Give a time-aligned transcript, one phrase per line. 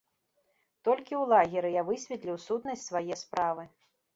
[0.87, 3.63] Толькі ў лагеры я высветліў сутнасць свае справы.